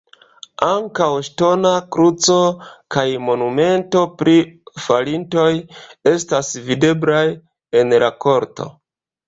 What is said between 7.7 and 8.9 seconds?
en la korto.